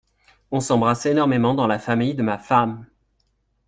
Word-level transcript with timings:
On 0.49 0.61
s’embrasse 0.61 1.05
énormément 1.05 1.53
dans 1.53 1.67
la 1.67 1.77
famille 1.77 2.15
de 2.15 2.23
ma 2.23 2.39
femme!… 2.39 2.87